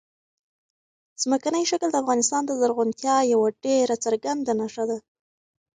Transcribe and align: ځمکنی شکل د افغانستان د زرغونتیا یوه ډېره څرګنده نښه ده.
ځمکنی 1.21 1.63
شکل 1.71 1.89
د 1.91 1.95
افغانستان 2.03 2.41
د 2.45 2.51
زرغونتیا 2.61 3.15
یوه 3.33 3.47
ډېره 3.65 3.95
څرګنده 4.05 4.51
نښه 4.59 4.83
ده. 4.89 4.97